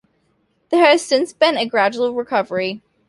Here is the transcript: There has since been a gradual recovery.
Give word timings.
There 0.71 0.83
has 0.83 1.03
since 1.05 1.31
been 1.31 1.57
a 1.57 1.67
gradual 1.67 2.15
recovery. 2.15 2.81